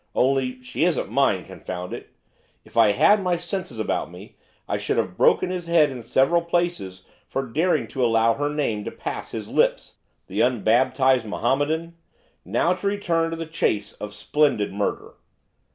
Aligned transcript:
only 0.15 0.59
she 0.63 0.83
isn't 0.83 1.11
mine, 1.11 1.45
confound 1.45 1.93
it! 1.93 2.09
if 2.65 2.75
I 2.75 2.87
had 2.87 2.95
had 2.95 3.21
my 3.23 3.37
senses 3.37 3.77
about 3.77 4.09
me, 4.11 4.35
I 4.67 4.79
should 4.79 4.97
have 4.97 5.15
broken 5.15 5.51
his 5.51 5.67
head 5.67 5.91
in 5.91 6.01
several 6.01 6.41
places 6.41 7.05
for 7.27 7.45
daring 7.45 7.87
to 7.89 8.03
allow 8.03 8.33
her 8.33 8.49
name 8.49 8.83
to 8.85 8.91
pass 8.91 9.29
his 9.29 9.49
lips, 9.49 9.97
the 10.25 10.41
unbaptised 10.41 11.27
Mohammedan! 11.27 11.97
Now 12.43 12.73
to 12.73 12.87
return 12.87 13.29
to 13.29 13.37
the 13.37 13.45
chase 13.45 13.93
of 13.93 14.11
splendid 14.15 14.73
murder! 14.73 15.13